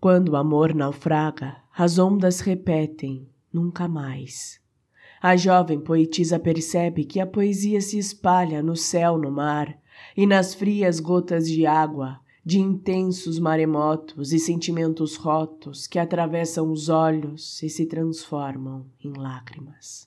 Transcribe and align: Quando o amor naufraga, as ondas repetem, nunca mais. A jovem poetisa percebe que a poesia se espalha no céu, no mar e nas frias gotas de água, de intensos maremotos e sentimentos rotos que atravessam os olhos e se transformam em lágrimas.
Quando 0.00 0.28
o 0.30 0.36
amor 0.36 0.72
naufraga, 0.72 1.56
as 1.76 1.98
ondas 1.98 2.38
repetem, 2.38 3.28
nunca 3.52 3.88
mais. 3.88 4.60
A 5.20 5.36
jovem 5.36 5.80
poetisa 5.80 6.38
percebe 6.38 7.04
que 7.04 7.18
a 7.18 7.26
poesia 7.26 7.80
se 7.80 7.98
espalha 7.98 8.62
no 8.62 8.76
céu, 8.76 9.18
no 9.18 9.32
mar 9.32 9.76
e 10.16 10.24
nas 10.24 10.54
frias 10.54 11.00
gotas 11.00 11.48
de 11.48 11.66
água, 11.66 12.20
de 12.44 12.60
intensos 12.60 13.40
maremotos 13.40 14.32
e 14.32 14.38
sentimentos 14.38 15.16
rotos 15.16 15.88
que 15.88 15.98
atravessam 15.98 16.70
os 16.70 16.88
olhos 16.88 17.60
e 17.64 17.68
se 17.68 17.84
transformam 17.84 18.86
em 19.02 19.12
lágrimas. 19.12 20.06